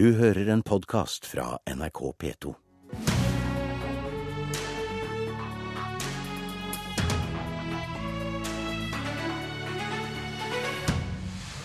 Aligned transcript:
Du 0.00 0.06
hører 0.16 0.48
en 0.48 0.62
podkast 0.64 1.26
fra 1.28 1.58
NRK 1.68 1.98
P2. 2.22 2.50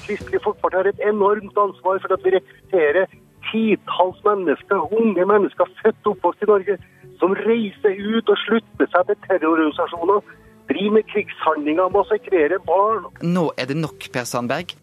Kristelig 0.03 0.41
Folkeparti 0.43 0.75
har 0.75 0.89
et 0.91 0.99
enormt 1.07 1.55
ansvar 1.55 2.01
for 2.03 2.17
at 2.17 2.25
vi 2.25 2.33
rekrutterer 2.35 3.07
titalls 3.47 4.19
mennesker, 4.27 4.83
unge 4.99 5.25
mennesker 5.31 5.71
født 5.79 6.09
og 6.11 6.17
oppvokst 6.17 6.43
i 6.43 6.49
Norge, 6.51 6.75
som 7.21 7.35
reiser 7.45 7.95
ut 7.95 8.33
og 8.33 8.41
slutter 8.41 8.91
seg 8.91 9.07
til 9.07 9.21
terrororganisasjoner, 9.29 10.19
driver 10.73 10.97
med 10.99 11.07
krigshandlinger, 11.13 11.95
massakrerer 11.95 12.59
barn. 12.67 13.07
Nå 13.23 13.45
er 13.55 13.71
det 13.71 13.79
nok, 13.79 14.11
Per 14.11 14.27
Sandberg. 14.27 14.75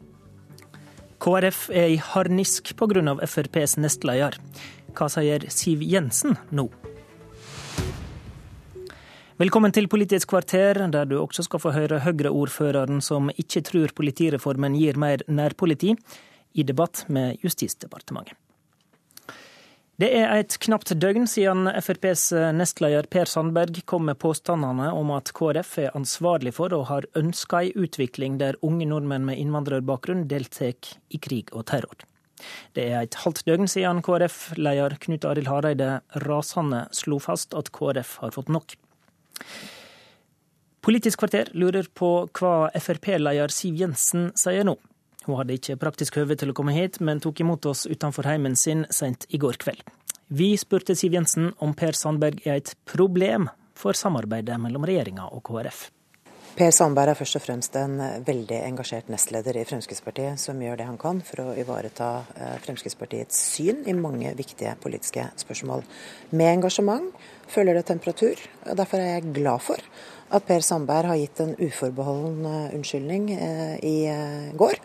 KrF 1.24 1.70
er 1.72 1.88
i 1.88 1.96
harnisk 1.96 2.74
pga. 2.76 3.14
FrPs 3.24 3.78
nestleder. 3.80 4.36
Hva 4.92 5.06
sier 5.08 5.46
Siv 5.48 5.80
Jensen 5.80 6.36
nå? 6.52 6.66
Velkommen 9.40 9.72
til 9.72 9.88
Politisk 9.88 10.34
kvarter, 10.34 10.82
der 10.92 11.08
du 11.08 11.16
også 11.22 11.46
skal 11.46 11.62
få 11.64 11.72
høre 11.72 12.02
Høyre-ordføreren 12.04 13.00
som 13.00 13.32
ikke 13.32 13.64
tror 13.64 13.96
politireformen 13.96 14.76
gir 14.76 15.00
mer 15.00 15.24
nærpoliti, 15.26 15.96
i 16.54 16.62
debatt 16.62 17.06
med 17.08 17.40
Justisdepartementet. 17.42 18.36
Det 19.94 20.08
er 20.10 20.32
et 20.34 20.56
knapt 20.58 20.90
døgn 20.98 21.28
siden 21.30 21.68
FrPs 21.70 22.32
nestleder 22.58 23.06
Per 23.06 23.28
Sandberg 23.30 23.76
kom 23.86 24.08
med 24.08 24.18
påstandene 24.18 24.88
om 24.90 25.12
at 25.14 25.30
KrF 25.38 25.76
er 25.84 25.94
ansvarlig 25.94 26.50
for 26.56 26.74
og 26.74 26.88
har 26.88 27.06
ønska 27.14 27.60
ei 27.62 27.70
utvikling 27.78 28.40
der 28.40 28.58
unge 28.66 28.88
nordmenn 28.90 29.22
med 29.28 29.38
innvandrerbakgrunn 29.38 30.24
deltar 30.26 30.74
i 31.14 31.20
krig 31.22 31.52
og 31.54 31.68
terror. 31.70 32.02
Det 32.74 32.88
er 32.90 33.04
et 33.04 33.20
halvt 33.22 33.44
døgn 33.46 33.70
siden 33.70 34.02
KrF-leder 34.02 34.96
Knut 35.04 35.28
Arild 35.30 35.52
Hareide 35.52 35.92
rasende 36.26 36.88
slo 36.90 37.20
fast 37.22 37.54
at 37.54 37.70
KrF 37.70 38.16
har 38.24 38.34
fått 38.34 38.50
nok. 38.50 38.74
Politisk 40.82 41.22
kvarter 41.22 41.54
lurer 41.54 41.86
på 41.94 42.10
hva 42.34 42.66
Frp-leder 42.74 43.54
Siv 43.54 43.78
Jensen 43.78 44.32
sier 44.34 44.66
nå. 44.66 44.74
Hun 45.24 45.38
hadde 45.40 45.56
ikke 45.56 45.78
praktisk 45.80 46.18
høve 46.20 46.36
til 46.36 46.52
å 46.52 46.56
komme 46.56 46.74
hit, 46.76 47.00
men 47.00 47.22
tok 47.24 47.40
imot 47.40 47.66
oss 47.70 47.86
utenfor 47.88 48.28
heimen 48.28 48.56
sin 48.60 48.84
sent 48.92 49.26
i 49.32 49.40
går 49.40 49.56
kveld. 49.62 49.82
Vi 50.28 50.54
spurte 50.60 50.96
Siv 50.96 51.16
Jensen 51.16 51.52
om 51.64 51.74
Per 51.76 51.96
Sandberg 51.96 52.40
er 52.44 52.60
et 52.60 52.74
problem 52.88 53.50
for 53.76 53.96
samarbeidet 53.96 54.56
mellom 54.60 54.86
regjeringa 54.88 55.28
og 55.32 55.44
KrF. 55.46 55.90
Per 56.54 56.70
Sandberg 56.70 57.10
er 57.10 57.18
først 57.18 57.34
og 57.40 57.42
fremst 57.42 57.76
en 57.80 57.96
veldig 58.22 58.60
engasjert 58.62 59.08
nestleder 59.10 59.56
i 59.58 59.64
Fremskrittspartiet, 59.66 60.38
som 60.38 60.60
gjør 60.62 60.78
det 60.78 60.86
han 60.86 61.00
kan 61.02 61.18
for 61.26 61.42
å 61.42 61.54
ivareta 61.58 62.10
Fremskrittspartiets 62.62 63.40
syn 63.56 63.82
i 63.90 63.96
mange 63.98 64.30
viktige 64.38 64.76
politiske 64.78 65.26
spørsmål. 65.42 65.82
Med 66.30 66.52
engasjement 66.52 67.10
følger 67.50 67.80
det 67.80 67.88
temperatur. 67.90 68.44
og 68.68 68.78
Derfor 68.78 69.02
er 69.02 69.16
jeg 69.16 69.34
glad 69.34 69.66
for 69.66 69.82
at 70.30 70.46
Per 70.46 70.62
Sandberg 70.62 71.10
har 71.10 71.18
gitt 71.18 71.42
en 71.42 71.56
uforbeholden 71.58 72.46
unnskyldning 72.78 73.30
i 73.82 73.96
går. 74.54 74.78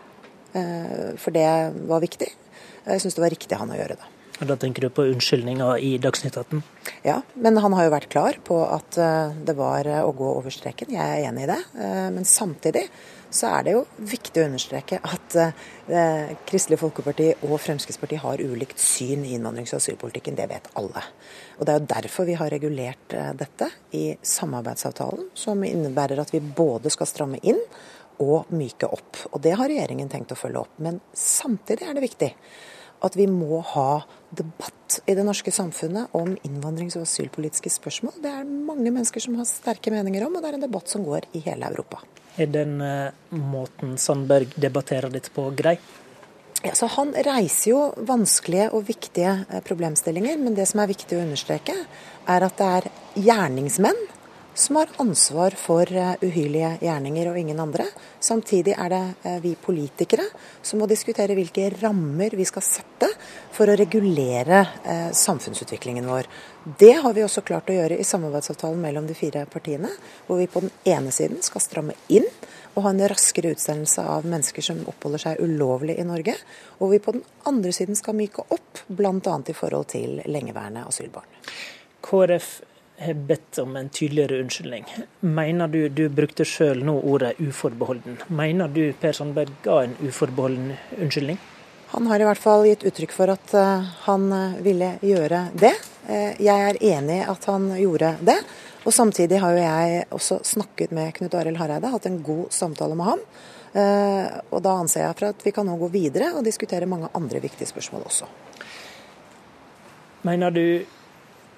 For 0.52 1.34
det 1.34 1.46
var 1.86 2.02
viktig. 2.02 2.30
Jeg 2.86 3.02
syns 3.02 3.16
det 3.16 3.22
var 3.22 3.32
riktig 3.32 3.58
han 3.60 3.70
å 3.70 3.78
gjøre 3.78 3.98
det. 4.00 4.08
Og 4.40 4.48
Da 4.48 4.56
tenker 4.56 4.86
du 4.86 4.88
på 4.96 5.04
unnskyldninga 5.12 5.68
i 5.84 5.92
Dagsnytt 6.00 6.38
18? 6.40 6.62
Ja, 7.04 7.18
men 7.36 7.60
han 7.60 7.74
har 7.76 7.86
jo 7.86 7.92
vært 7.92 8.08
klar 8.12 8.38
på 8.42 8.56
at 8.64 8.96
det 8.96 9.54
var 9.58 9.86
å 10.00 10.14
gå 10.16 10.30
over 10.38 10.54
streken. 10.54 10.94
Jeg 10.96 11.04
er 11.04 11.28
enig 11.28 11.44
i 11.44 11.50
det. 11.50 11.58
Men 12.16 12.24
samtidig 12.24 12.86
så 13.30 13.50
er 13.54 13.66
det 13.66 13.74
jo 13.76 13.82
viktig 14.10 14.42
å 14.42 14.48
understreke 14.48 14.98
at 15.06 15.36
eh, 15.38 16.32
Kristelig 16.48 16.80
Folkeparti 16.80 17.28
og 17.46 17.56
Fremskrittspartiet 17.62 18.24
har 18.24 18.42
ulikt 18.42 18.82
syn 18.82 19.22
i 19.24 19.36
innvandrings- 19.36 19.74
og 19.74 19.78
asylpolitikken. 19.78 20.36
Det 20.38 20.48
vet 20.50 20.66
alle. 20.80 21.04
Og 21.58 21.66
Det 21.66 21.72
er 21.72 21.78
jo 21.78 21.90
derfor 21.94 22.26
vi 22.26 22.38
har 22.40 22.50
regulert 22.50 23.14
eh, 23.14 23.30
dette 23.38 23.70
i 23.96 24.04
samarbeidsavtalen, 24.18 25.30
som 25.38 25.62
innebærer 25.66 26.22
at 26.22 26.34
vi 26.34 26.42
både 26.42 26.90
skal 26.92 27.10
stramme 27.10 27.40
inn 27.42 27.60
og 28.20 28.50
myke 28.54 28.88
opp. 28.90 29.24
Og 29.32 29.40
Det 29.40 29.54
har 29.56 29.70
regjeringen 29.70 30.10
tenkt 30.12 30.32
å 30.34 30.38
følge 30.38 30.64
opp. 30.64 30.76
Men 30.78 31.00
samtidig 31.16 31.88
er 31.88 31.96
det 31.96 32.04
viktig 32.04 32.30
at 33.00 33.16
vi 33.16 33.24
må 33.30 33.62
ha 33.72 34.02
debatt 34.36 34.98
i 35.08 35.14
det 35.16 35.24
norske 35.24 35.52
samfunnet 35.54 36.12
om 36.16 36.34
innvandrings- 36.44 36.98
og 37.00 37.06
asylpolitiske 37.06 37.72
spørsmål. 37.72 38.18
Det 38.20 38.32
er 38.32 38.44
mange 38.44 38.90
mennesker 38.90 39.24
som 39.24 39.38
har 39.40 39.48
sterke 39.48 39.92
meninger 39.94 40.26
om, 40.26 40.36
og 40.36 40.44
det 40.44 40.50
er 40.50 40.58
en 40.58 40.66
debatt 40.66 40.92
som 40.92 41.06
går 41.06 41.30
i 41.32 41.40
hele 41.46 41.70
Europa. 41.70 42.02
Er 42.36 42.52
den 42.52 42.76
måten 43.32 43.96
Sandberg 43.98 44.52
debatterer 44.60 45.12
dette 45.12 45.32
på 45.34 45.48
grei? 45.56 45.78
Ja, 46.60 46.74
så 46.76 46.86
Han 46.92 47.14
reiser 47.16 47.70
jo 47.70 47.80
vanskelige 48.04 48.68
og 48.76 48.84
viktige 48.84 49.62
problemstillinger, 49.64 50.36
men 50.38 50.54
det 50.54 50.68
som 50.68 50.82
er 50.82 50.92
viktig 50.92 51.16
å 51.16 51.22
understreke, 51.24 51.76
er 52.28 52.44
at 52.44 52.58
det 52.60 52.66
er 52.76 52.88
gjerningsmenn 53.16 53.96
som 54.60 54.76
har 54.76 54.90
ansvar 55.00 55.54
for 55.56 55.88
uhyrlige 56.20 56.74
gjerninger 56.84 57.30
og 57.30 57.38
ingen 57.40 57.60
andre. 57.62 57.86
Samtidig 58.20 58.74
er 58.76 58.92
det 58.92 59.34
vi 59.40 59.54
politikere 59.56 60.26
som 60.62 60.82
må 60.82 60.88
diskutere 60.90 61.36
hvilke 61.38 61.70
rammer 61.80 62.36
vi 62.36 62.44
skal 62.48 62.64
sette 62.66 63.08
for 63.56 63.72
å 63.72 63.76
regulere 63.80 64.60
samfunnsutviklingen 65.16 66.08
vår. 66.10 66.28
Det 66.78 66.92
har 67.00 67.16
vi 67.16 67.24
også 67.24 67.44
klart 67.46 67.72
å 67.72 67.78
gjøre 67.78 67.96
i 67.96 68.04
samarbeidsavtalen 68.04 68.82
mellom 68.84 69.08
de 69.08 69.16
fire 69.16 69.46
partiene, 69.48 69.88
hvor 70.26 70.42
vi 70.42 70.50
på 70.50 70.60
den 70.66 70.74
ene 70.84 71.12
siden 71.14 71.40
skal 71.44 71.64
stramme 71.64 71.96
inn 72.12 72.28
og 72.74 72.84
ha 72.84 72.92
en 72.92 73.04
raskere 73.10 73.54
utsendelse 73.56 74.04
av 74.06 74.28
mennesker 74.28 74.62
som 74.62 74.84
oppholder 74.92 75.24
seg 75.24 75.40
ulovlig 75.42 75.96
i 75.98 76.06
Norge, 76.06 76.36
og 76.78 76.92
vi 76.92 77.00
på 77.02 77.16
den 77.16 77.24
andre 77.48 77.72
siden 77.74 77.98
skal 77.98 78.18
myke 78.18 78.44
opp, 78.46 78.84
bl.a. 78.86 79.36
i 79.40 79.56
forhold 79.56 79.88
til 79.96 80.20
lengeværende 80.28 80.84
asylbarn. 80.86 81.40
KrF 82.04 82.60
har 83.00 83.20
bedt 83.28 83.58
om 83.62 83.76
en 83.76 83.88
tydeligere 83.88 84.42
unnskyldning. 84.44 84.84
Mener 85.20 85.68
du, 85.72 85.88
du 85.88 86.04
brukte 86.12 86.44
sjøl 86.44 86.84
nå 86.84 86.98
ordet 87.00 87.36
uforbeholden, 87.40 88.18
mener 88.28 88.68
du 88.68 88.92
Per 89.00 89.16
Sandberg 89.16 89.52
ga 89.64 89.82
en 89.86 89.96
uforbeholden 90.04 90.74
unnskyldning? 91.00 91.40
Han 91.90 92.06
har 92.06 92.22
i 92.22 92.26
hvert 92.28 92.38
fall 92.38 92.68
gitt 92.68 92.84
uttrykk 92.86 93.12
for 93.16 93.32
at 93.32 93.54
han 94.04 94.28
ville 94.62 94.92
gjøre 95.02 95.48
det. 95.58 95.72
Jeg 96.38 96.66
er 96.68 96.78
enig 96.86 97.16
i 97.18 97.24
at 97.32 97.48
han 97.50 97.66
gjorde 97.80 98.12
det. 98.28 98.36
Og 98.86 98.94
samtidig 98.94 99.40
har 99.42 99.56
jo 99.56 99.64
jeg 99.64 100.04
også 100.14 100.38
snakket 100.46 100.94
med 100.94 101.10
Knut 101.16 101.34
Arild 101.36 101.58
Hareide, 101.58 101.90
hatt 101.90 102.06
en 102.06 102.20
god 102.24 102.54
samtale 102.54 102.94
med 102.94 103.10
ham. 103.10 103.24
Og 104.54 104.62
da 104.62 104.76
anser 104.78 105.02
jeg 105.02 105.18
for 105.18 105.32
at 105.32 105.42
vi 105.44 105.52
kan 105.56 105.66
nå 105.66 105.74
gå 105.82 105.90
videre 105.92 106.30
og 106.38 106.46
diskutere 106.46 106.88
mange 106.88 107.10
andre 107.18 107.42
viktige 107.42 107.68
spørsmål 107.68 108.06
også. 108.06 108.30
Mener 110.30 110.54
du 110.54 110.64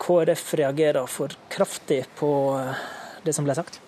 KrF 0.02 0.54
reagerer 0.58 1.06
for 1.06 1.32
kraftig 1.52 2.02
på 2.18 2.32
det 3.22 3.34
som 3.36 3.46
ble 3.46 3.54
sagt? 3.54 3.78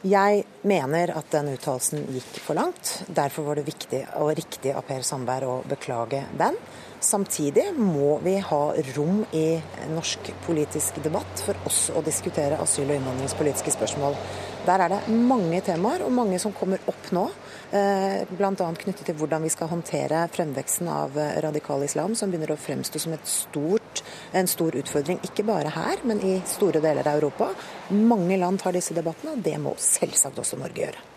Jeg 0.00 0.44
mener 0.64 1.10
at 1.12 1.26
den 1.28 1.50
uttalelsen 1.52 2.06
gikk 2.08 2.38
for 2.40 2.56
langt. 2.56 3.02
Derfor 3.12 3.44
var 3.50 3.58
det 3.58 3.66
viktig 3.66 4.00
og 4.16 4.30
riktig 4.38 4.72
av 4.72 4.86
Per 4.88 5.04
Sandberg 5.04 5.48
å 5.48 5.56
beklage 5.68 6.22
den. 6.40 6.56
Samtidig 7.04 7.66
må 7.76 8.14
vi 8.24 8.38
ha 8.44 8.62
rom 8.94 9.20
i 9.36 9.60
norsk 9.92 10.32
politisk 10.46 11.02
debatt 11.04 11.44
for 11.44 11.68
også 11.68 11.96
å 12.00 12.04
diskutere 12.04 12.60
asyl- 12.64 12.88
og 12.88 12.96
innvandringspolitiske 12.96 13.76
spørsmål. 13.76 14.16
Der 14.66 14.82
er 14.84 14.92
det 14.92 15.00
mange 15.08 15.60
temaer, 15.64 16.02
og 16.04 16.12
mange 16.12 16.38
som 16.42 16.52
kommer 16.56 16.82
opp 16.90 17.10
nå. 17.16 17.24
Bl.a. 17.70 18.50
knyttet 18.82 19.06
til 19.08 19.16
hvordan 19.16 19.46
vi 19.46 19.52
skal 19.52 19.70
håndtere 19.70 20.26
fremveksten 20.34 20.90
av 20.92 21.16
radikal 21.44 21.84
islam, 21.86 22.16
som 22.18 22.30
begynner 22.30 22.52
å 22.54 22.58
fremstå 22.60 23.00
som 23.00 23.16
stort, 23.24 24.02
en 24.36 24.50
stor 24.50 24.76
utfordring. 24.76 25.22
Ikke 25.26 25.46
bare 25.48 25.72
her, 25.74 26.04
men 26.04 26.20
i 26.26 26.36
store 26.48 26.82
deler 26.84 27.08
av 27.08 27.20
Europa. 27.22 27.50
Mange 27.94 28.36
land 28.40 28.60
tar 28.60 28.76
disse 28.76 28.96
debattene, 28.96 29.36
og 29.38 29.44
det 29.46 29.56
må 29.62 29.74
selvsagt 29.80 30.38
også 30.42 30.60
Norge 30.60 30.84
gjøre. 30.84 31.08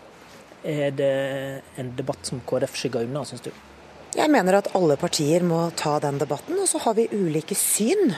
Er 0.64 0.94
det 0.96 1.14
en 1.76 1.92
debatt 1.98 2.24
som 2.24 2.40
KrF 2.48 2.78
skygger 2.80 3.04
unna, 3.04 3.26
syns 3.28 3.44
du? 3.44 3.50
Jeg 4.14 4.30
mener 4.30 4.56
at 4.56 4.70
alle 4.78 4.96
partier 4.96 5.42
må 5.44 5.66
ta 5.76 5.98
den 6.00 6.20
debatten, 6.22 6.56
og 6.56 6.70
så 6.70 6.80
har 6.86 6.96
vi 6.96 7.10
ulike 7.12 7.56
syn 7.58 8.14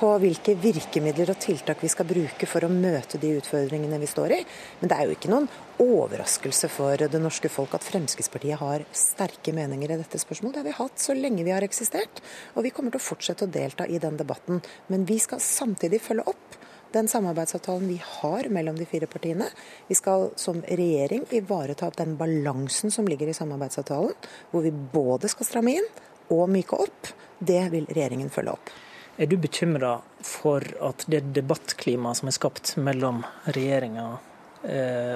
på 0.00 0.10
hvilke 0.22 0.54
virkemidler 0.56 1.28
og 1.34 1.40
tiltak 1.42 1.82
vi 1.84 1.88
skal 1.92 2.06
bruke 2.08 2.46
for 2.48 2.64
å 2.64 2.72
møte 2.72 3.18
de 3.20 3.34
utfordringene 3.36 3.98
vi 4.00 4.08
står 4.08 4.32
i. 4.32 4.38
Men 4.80 4.88
det 4.88 4.96
er 4.96 5.08
jo 5.10 5.16
ikke 5.16 5.28
noen 5.32 5.48
overraskelse 5.84 6.70
for 6.72 7.04
det 7.12 7.20
norske 7.20 7.50
folk 7.52 7.76
at 7.76 7.84
Fremskrittspartiet 7.84 8.62
har 8.62 8.86
sterke 8.96 9.52
meninger 9.56 9.92
i 9.92 10.00
dette 10.00 10.22
spørsmålet. 10.22 10.56
Det 10.56 10.62
har 10.62 10.70
vi 10.70 10.78
hatt 10.78 11.04
så 11.04 11.16
lenge 11.18 11.44
vi 11.44 11.52
har 11.52 11.68
eksistert, 11.68 12.24
og 12.56 12.64
vi 12.64 12.72
kommer 12.72 12.94
til 12.94 13.02
å 13.02 13.08
fortsette 13.10 13.44
å 13.44 13.52
delta 13.52 13.84
i 13.84 14.00
den 14.00 14.16
debatten. 14.16 14.64
Men 14.88 15.04
vi 15.08 15.20
skal 15.20 15.44
samtidig 15.44 16.00
følge 16.06 16.24
opp 16.32 16.60
den 16.96 17.08
samarbeidsavtalen 17.10 17.88
vi 17.92 18.00
har 18.00 18.48
mellom 18.48 18.80
de 18.80 18.88
fire 18.88 19.06
partiene. 19.10 19.52
Vi 19.86 20.00
skal 20.00 20.30
som 20.40 20.64
regjering 20.64 21.28
ivareta 21.36 21.92
den 22.00 22.16
balansen 22.20 22.90
som 22.94 23.08
ligger 23.08 23.28
i 23.28 23.36
samarbeidsavtalen, 23.36 24.16
hvor 24.50 24.64
vi 24.64 24.72
både 24.72 25.28
skal 25.28 25.52
stramme 25.52 25.76
inn 25.76 25.96
og 26.32 26.48
myke 26.48 26.86
opp. 26.88 27.18
Det 27.36 27.66
vil 27.74 27.84
regjeringen 27.92 28.32
følge 28.32 28.56
opp. 28.56 28.78
Er 29.16 29.26
du 29.26 29.36
bekymra 29.36 29.98
for 30.24 30.64
at 30.86 31.04
det 31.10 31.24
debattklimaet 31.36 32.20
som 32.20 32.30
er 32.30 32.36
skapt 32.36 32.74
mellom 32.80 33.22
regjeringa, 33.44 34.06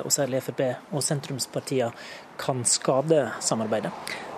og 0.05 0.13
særlig 0.13 0.43
Frp, 0.45 0.63
og 0.93 1.05
sentrumspartiene, 1.05 1.93
kan 2.41 2.65
skade 2.69 3.27
samarbeidet? 3.45 3.93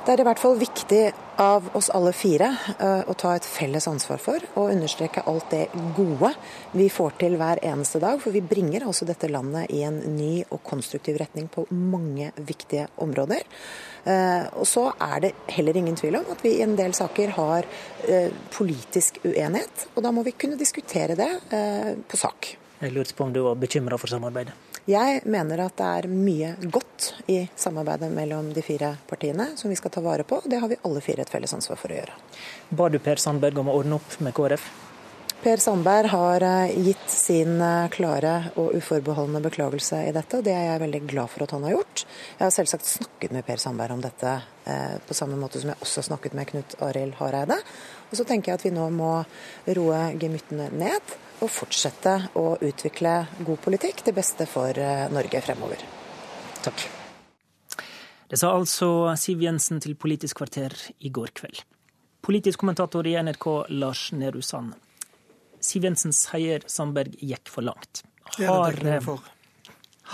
Det 0.06 0.14
er 0.14 0.20
i 0.22 0.24
hvert 0.28 0.38
fall 0.38 0.54
viktig 0.54 1.00
av 1.42 1.64
oss 1.74 1.88
alle 1.90 2.12
fire 2.14 2.46
eh, 2.78 3.08
å 3.10 3.14
ta 3.18 3.32
et 3.34 3.46
felles 3.50 3.88
ansvar 3.90 4.20
for 4.22 4.44
og 4.52 4.68
understreke 4.70 5.24
alt 5.26 5.48
det 5.50 5.64
gode 5.96 6.30
vi 6.78 6.86
får 6.94 7.16
til 7.24 7.34
hver 7.40 7.58
eneste 7.66 7.98
dag. 8.04 8.20
For 8.22 8.30
vi 8.30 8.44
bringer 8.46 8.86
altså 8.86 9.08
dette 9.08 9.26
landet 9.26 9.72
i 9.74 9.80
en 9.82 9.98
ny 10.14 10.44
og 10.44 10.60
konstruktiv 10.68 11.18
retning 11.18 11.48
på 11.50 11.64
mange 11.74 12.30
viktige 12.38 12.86
områder. 13.02 13.42
Eh, 14.06 14.46
og 14.54 14.70
så 14.70 14.92
er 14.94 15.24
det 15.26 15.32
heller 15.56 15.80
ingen 15.82 15.98
tvil 15.98 16.20
om 16.20 16.30
at 16.36 16.46
vi 16.46 16.54
i 16.54 16.62
en 16.62 16.78
del 16.78 16.94
saker 16.94 17.34
har 17.40 17.66
eh, 18.06 18.30
politisk 18.54 19.18
uenighet. 19.24 19.88
Og 19.96 20.06
da 20.06 20.14
må 20.14 20.22
vi 20.22 20.36
kunne 20.38 20.60
diskutere 20.60 21.18
det 21.18 21.32
på 22.06 22.22
sak. 22.22 22.52
Jeg 22.78 22.94
lurte 22.94 23.18
på 23.18 23.26
om 23.26 23.34
du 23.34 23.42
var 23.42 23.58
bekymra 23.58 23.98
for 23.98 24.14
samarbeidet? 24.14 24.54
Jeg 24.86 25.24
mener 25.26 25.64
at 25.64 25.74
det 25.80 25.86
er 25.98 26.06
mye 26.06 26.52
godt 26.70 27.08
i 27.26 27.40
samarbeidet 27.58 28.06
mellom 28.14 28.52
de 28.54 28.62
fire 28.62 28.92
partiene 29.10 29.48
som 29.58 29.72
vi 29.72 29.78
skal 29.78 29.90
ta 29.90 30.02
vare 30.04 30.22
på. 30.22 30.38
Det 30.46 30.60
har 30.62 30.70
vi 30.70 30.78
alle 30.86 31.02
fire 31.02 31.24
et 31.26 31.32
felles 31.32 31.54
ansvar 31.56 31.80
for 31.80 31.90
å 31.90 31.96
gjøre. 31.96 32.14
Ba 32.70 32.86
du 32.94 33.00
Per 33.02 33.18
Sandberg 33.18 33.58
om 33.58 33.72
å 33.72 33.74
ordne 33.80 33.98
opp 33.98 34.20
med 34.22 34.36
KrF? 34.36 34.68
Per 35.42 35.58
Sandberg 35.62 36.12
har 36.14 36.46
eh, 36.46 36.78
gitt 36.86 37.10
sin 37.10 37.58
eh, 37.62 37.88
klare 37.92 38.52
og 38.62 38.78
uforbeholdne 38.78 39.42
beklagelse 39.44 40.04
i 40.06 40.14
dette, 40.14 40.38
og 40.38 40.46
det 40.46 40.54
er 40.54 40.64
jeg 40.70 40.84
veldig 40.86 41.02
glad 41.10 41.34
for 41.34 41.44
at 41.44 41.52
han 41.58 41.66
har 41.66 41.76
gjort. 41.76 42.06
Jeg 42.38 42.44
har 42.46 42.54
selvsagt 42.54 42.88
snakket 42.88 43.34
med 43.34 43.46
Per 43.46 43.60
Sandberg 43.62 43.98
om 43.98 44.06
dette 44.06 44.38
eh, 44.70 44.96
på 45.02 45.18
samme 45.18 45.38
måte 45.38 45.60
som 45.62 45.74
jeg 45.74 45.82
også 45.82 46.06
snakket 46.12 46.38
med 46.38 46.50
Knut 46.54 46.78
Arild 46.86 47.18
Hareide. 47.18 47.58
Og 48.06 48.18
så 48.18 48.26
tenker 48.26 48.54
jeg 48.54 48.62
at 48.62 48.70
vi 48.70 48.74
nå 48.78 48.86
må 48.94 49.12
roe 49.66 50.02
gemyttene 50.14 50.70
ned 50.78 51.16
og 51.40 51.50
fortsette 51.52 52.14
å 52.38 52.56
utvikle 52.64 53.14
god 53.44 53.60
politikk 53.64 54.02
til 54.06 54.16
beste 54.16 54.46
for 54.48 54.78
eh, 54.78 55.06
Norge 55.12 55.42
fremover. 55.44 55.82
Takk. 56.64 56.86
Det 58.26 58.38
sa 58.40 58.50
altså 58.56 58.88
Siv 59.20 59.44
Jensen 59.44 59.78
til 59.82 59.94
Politisk 59.94 60.40
kvarter 60.40 60.74
i 60.98 61.12
går 61.14 61.34
kveld. 61.36 61.60
Politisk 62.26 62.64
kommentator 62.64 63.06
i 63.06 63.14
NRK, 63.22 63.46
Lars 63.78 64.08
Nehru 64.16 64.40
Sand. 64.42 64.74
Siv 65.62 65.86
Jensen 65.86 66.14
sier 66.16 66.64
Sandberg 66.66 67.14
gikk 67.22 67.52
for 67.52 67.66
langt. 67.66 68.02
Har, 68.40 68.80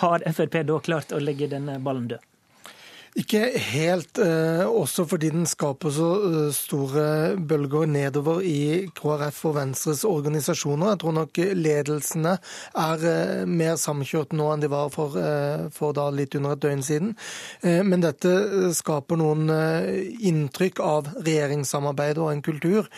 har 0.02 0.26
Frp 0.36 0.58
da 0.68 0.76
klart 0.84 1.14
å 1.16 1.22
legge 1.22 1.48
denne 1.48 1.78
ballen 1.80 2.10
død? 2.12 2.31
Ikke 3.12 3.43
helt, 3.61 4.17
eh, 4.19 4.64
også 4.64 5.05
fordi 5.05 5.29
den 5.29 5.44
skaper 5.44 5.91
så 5.93 6.06
eh, 6.25 6.53
store 6.56 7.37
bølger 7.37 7.85
nedover 7.85 8.41
i 8.41 8.88
KrF 8.97 9.43
og 9.50 9.56
Venstres 9.59 10.05
organisasjoner. 10.09 10.94
Jeg 10.94 11.00
tror 11.03 11.12
nok 11.19 11.41
ledelsene 11.53 12.38
er 12.73 13.05
eh, 13.11 13.43
mer 13.44 13.76
samkjørt 13.76 14.32
nå 14.32 14.47
enn 14.55 14.64
de 14.64 14.70
var 14.73 14.88
for, 14.94 15.19
for 15.76 16.00
litt 16.17 16.38
under 16.38 16.56
et 16.56 16.62
døgn 16.62 16.82
siden. 16.82 17.12
Men 17.62 18.00
dette 18.00 18.31
skaper 18.75 19.19
noen 19.20 19.50
inntrykk 19.53 20.81
av 20.81 21.11
regjeringssamarbeid 21.19 22.19
og 22.19 22.31
en 22.32 22.43
kultur 22.43 22.88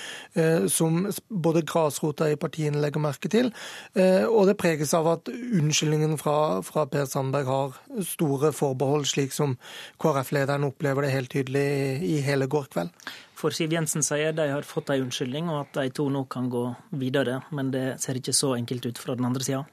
som 0.71 1.09
både 1.29 1.65
grasrota 1.67 2.29
i 2.31 2.39
partiene 2.41 2.81
legger 2.83 3.03
merke 3.03 3.31
til, 3.33 3.51
og 3.97 4.47
det 4.49 4.57
preges 4.61 4.95
av 4.97 5.09
at 5.11 5.31
unnskyldningen 5.31 6.17
fra, 6.21 6.63
fra 6.67 6.87
Per 6.91 7.09
Sandberg 7.11 7.51
har 7.51 7.79
store 8.07 8.53
forbehold, 8.57 9.09
slik 9.11 9.35
som 9.35 9.57
KrF-lederen 10.05 10.67
opplever 10.69 11.07
det 11.07 11.15
helt 11.15 11.33
tydelig 11.33 11.65
i 12.05 12.19
hele 12.25 12.49
går 12.51 12.69
kveld. 12.75 12.91
For 13.35 13.55
Siv 13.57 13.73
Jensen 13.73 14.05
sier 14.05 14.37
de 14.37 14.51
har 14.51 14.67
fått 14.69 14.93
en 14.93 15.07
unnskyldning, 15.07 15.49
og 15.49 15.63
at 15.63 15.79
de 15.81 15.95
to 15.97 16.11
nå 16.13 16.27
kan 16.29 16.51
gå 16.53 16.67
videre. 17.01 17.41
Men 17.57 17.73
det 17.73 17.87
ser 18.05 18.21
ikke 18.21 18.37
så 18.37 18.53
enkelt 18.59 18.91
ut 18.91 19.01
fra 19.01 19.17
den 19.17 19.31
andre 19.31 19.47
sida? 19.47 19.65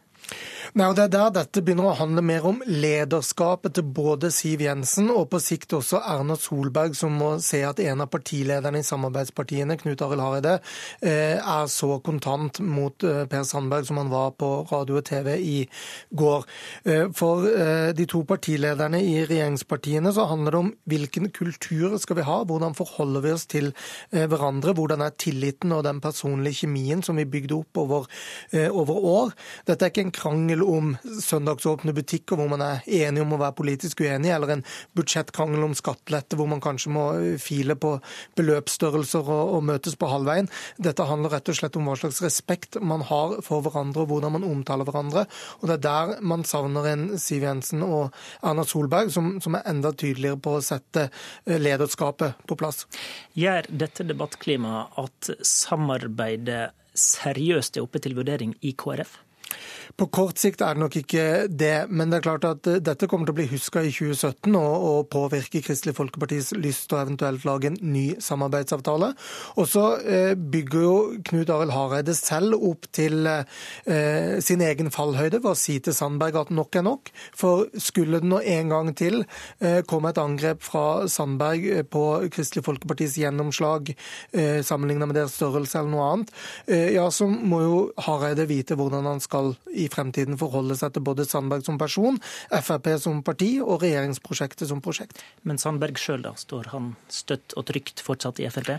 Nei, 0.71 0.85
og 0.87 0.95
Det 0.95 1.03
er 1.03 1.11
der 1.11 1.31
dette 1.35 1.61
begynner 1.65 1.89
å 1.89 1.97
handle 1.99 2.21
mer 2.23 2.45
om 2.47 2.61
lederskapet 2.63 3.73
til 3.75 3.83
både 3.91 4.29
Siv 4.31 4.61
Jensen 4.63 5.09
og 5.11 5.25
på 5.33 5.39
sikt 5.43 5.73
også 5.75 5.99
Erna 5.99 6.37
Solberg, 6.39 6.93
som 6.95 7.17
må 7.19 7.33
se 7.43 7.59
at 7.67 7.81
en 7.83 8.03
av 8.05 8.07
partilederne 8.13 8.79
i 8.79 8.87
samarbeidspartiene, 8.87 9.75
Knut 9.81 10.03
Arild 10.05 10.23
Hareide, 10.23 10.53
eh, 11.03 11.35
er 11.35 11.67
så 11.67 11.97
kontant 12.05 12.61
mot 12.63 13.03
eh, 13.03 13.25
Per 13.27 13.43
Sandberg 13.47 13.89
som 13.89 13.99
han 13.99 14.13
var 14.13 14.31
på 14.39 14.51
radio 14.69 15.01
og 15.01 15.05
TV 15.09 15.33
i 15.41 15.57
går. 16.15 16.47
Eh, 16.85 17.03
for 17.19 17.43
de 17.97 18.07
to 18.07 18.21
partilederne 18.27 19.01
i 19.03 19.25
regjeringspartiene 19.25 20.13
så 20.15 20.29
handler 20.29 20.55
det 20.55 20.61
om 20.61 20.71
hvilken 20.87 21.29
kultur 21.35 21.97
skal 21.99 22.21
vi 22.21 22.27
ha, 22.29 22.37
hvordan 22.47 22.77
forholder 22.77 23.25
vi 23.25 23.35
oss 23.35 23.47
til 23.51 23.71
hverandre, 24.11 24.75
hvordan 24.77 25.03
er 25.03 25.15
tilliten 25.19 25.73
og 25.75 25.83
den 25.83 25.99
personlige 26.03 26.63
kjemien 26.63 27.03
som 27.03 27.19
vi 27.19 27.27
bygde 27.27 27.57
opp 27.57 27.81
over, 27.83 28.07
over 28.71 29.05
år. 29.11 29.33
Dette 29.67 29.87
er 29.87 29.93
ikke 29.93 30.05
en 30.07 30.13
krangel 30.21 30.63
om 30.63 30.93
søndagsåpne 31.03 31.93
butikker 31.97 32.37
hvor 32.39 32.49
man 32.51 32.63
er 32.65 32.85
enig 32.85 33.23
om 33.23 33.35
å 33.35 33.39
være 33.41 33.57
politisk 33.57 34.03
uenig, 34.05 34.31
eller 34.33 34.55
en 34.55 34.63
budsjettkrangel 34.97 35.65
om 35.65 35.75
skattelette 35.77 36.37
hvor 36.39 36.49
man 36.51 36.61
kanskje 36.63 36.93
må 36.93 37.05
file 37.41 37.75
på 37.79 37.95
beløpsstørrelser 38.39 39.25
og, 39.25 39.55
og, 39.57 39.65
møtes 39.71 39.97
på 39.99 40.09
halvveien. 40.11 40.49
Dette 40.81 41.07
handler 41.07 41.35
rett 41.35 41.51
og 41.51 41.57
slett 41.57 41.77
om 41.79 41.89
hva 41.89 41.97
slags 41.99 42.21
respekt 42.25 42.79
man 42.81 43.05
har 43.09 43.37
for 43.45 43.65
hverandre 43.65 44.05
og 44.05 44.11
hvordan 44.13 44.37
man 44.37 44.47
omtaler 44.47 44.87
hverandre. 44.87 45.25
Og 45.61 45.69
Det 45.69 45.79
er 45.79 45.85
der 45.87 46.13
man 46.33 46.45
savner 46.47 46.91
en 46.91 47.07
Siv 47.21 47.45
Jensen 47.45 47.85
og 47.85 48.15
Erna 48.41 48.65
Solberg 48.67 49.11
som, 49.13 49.33
som 49.43 49.57
er 49.57 49.67
enda 49.71 49.93
tydeligere 49.93 50.39
på 50.41 50.57
å 50.57 50.65
sette 50.65 51.07
eh, 51.09 51.57
lederskapet 51.61 52.45
på 52.47 52.57
plass. 52.59 52.85
Gjør 53.37 53.69
dette 53.69 54.05
debattklimaet 54.07 55.01
at 55.01 55.33
samarbeidet 55.47 56.71
seriøst 56.97 57.77
er 57.77 57.85
oppe 57.85 58.01
til 58.03 58.17
vurdering 58.17 58.55
i 58.67 58.73
KrF? 58.77 59.19
På 59.97 60.07
kort 60.13 60.39
sikt 60.41 60.61
er 60.63 60.75
det 60.75 60.83
nok 60.83 60.95
ikke 61.01 61.25
det, 61.47 61.87
men 61.89 62.11
det 62.11 62.19
er 62.19 62.25
klart 62.25 62.45
at 62.47 62.67
eh, 62.69 62.81
dette 62.83 63.07
kommer 63.09 63.27
til 63.27 63.35
å 63.35 63.39
bli 63.39 63.47
huska 63.51 63.83
i 63.85 63.91
2017 63.93 64.55
og, 64.57 64.85
og 64.91 65.09
påvirke 65.13 65.63
Kristelig 65.65 65.95
Folkepartis 65.97 66.51
lyst 66.57 66.87
til 66.89 66.97
å 66.97 67.01
eventuelt 67.05 67.45
lage 67.47 67.71
en 67.71 67.79
ny 67.81 68.05
samarbeidsavtale. 68.21 69.11
Og 69.61 69.69
så 69.69 69.85
eh, 70.01 70.33
bygger 70.35 70.85
jo 70.85 70.95
Knut 71.29 71.51
Arild 71.53 71.75
Hareide 71.75 72.15
selv 72.17 72.57
opp 72.57 72.87
til 72.95 73.27
eh, 73.27 74.37
sin 74.43 74.63
egen 74.65 74.91
fallhøyde 74.93 75.41
ved 75.41 75.51
å 75.53 75.57
si 75.57 75.77
til 75.83 75.95
Sandberg 75.95 76.39
at 76.43 76.53
nok 76.55 76.79
er 76.79 76.87
nok. 76.87 77.11
For 77.37 77.67
skulle 77.81 78.21
det 78.21 78.29
nå 78.31 78.41
en 78.41 78.73
gang 78.73 78.93
til 78.97 79.23
eh, 79.59 79.81
komme 79.87 80.11
et 80.11 80.21
angrep 80.21 80.63
fra 80.65 81.07
Sandberg 81.11 81.67
eh, 81.67 81.83
på 81.87 82.05
Kristelig 82.33 82.65
Folkepartis 82.67 83.17
gjennomslag 83.21 83.93
eh, 83.93 84.61
sammenlignet 84.65 85.09
med 85.09 85.19
deres 85.19 85.35
størrelse 85.37 85.79
eller 85.79 85.93
noe 85.93 86.09
annet, 86.11 86.33
eh, 86.67 86.91
ja, 86.95 87.07
så 87.13 87.27
må 87.29 87.61
jo 87.63 87.79
Hareide 88.05 88.47
vite 88.49 88.77
hvordan 88.79 89.07
han 89.09 89.21
skal 89.23 89.53
i 89.71 89.80
fremtiden 89.89 90.37
forholde 90.39 90.77
seg 90.77 90.93
til 90.93 91.05
både 91.05 91.25
Sandberg 91.25 91.65
som 91.65 91.79
person, 91.81 92.19
Frp 92.51 92.91
som 93.01 93.23
parti 93.25 93.55
og 93.61 93.81
regjeringsprosjektet 93.81 94.69
som 94.69 94.83
prosjekt. 94.83 95.21
Men 95.47 95.61
Sandberg 95.61 95.97
sjøl, 96.01 96.25
da? 96.27 96.35
Står 96.37 96.69
han 96.75 96.93
støtt 97.09 97.55
og 97.57 97.69
trygt 97.71 98.03
fortsatt 98.05 98.43
i 98.43 98.49
Frp? 98.51 98.75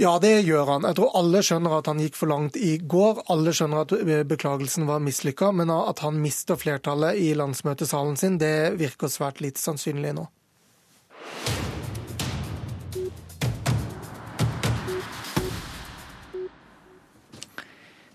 Ja, 0.00 0.14
det 0.22 0.46
gjør 0.48 0.64
han. 0.64 0.86
Jeg 0.88 0.96
tror 0.96 1.16
alle 1.18 1.42
skjønner 1.44 1.76
at 1.76 1.88
han 1.90 2.00
gikk 2.00 2.16
for 2.16 2.30
langt 2.30 2.56
i 2.56 2.78
går. 2.80 3.24
Alle 3.34 3.52
skjønner 3.52 3.84
at 3.84 3.92
beklagelsen 4.30 4.88
var 4.88 5.02
mislykka, 5.04 5.50
men 5.52 5.72
at 5.74 6.00
han 6.06 6.22
mister 6.22 6.56
flertallet 6.56 7.20
i 7.20 7.34
landsmøtesalen 7.36 8.16
sin, 8.16 8.40
det 8.40 8.78
virker 8.80 9.12
svært 9.12 9.44
lite 9.44 9.60
sannsynlig 9.60 10.16
nå. 10.16 10.30